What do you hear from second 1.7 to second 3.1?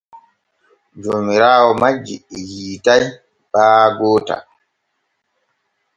majji yiitay